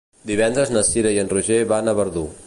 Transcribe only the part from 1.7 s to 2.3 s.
van a Verdú.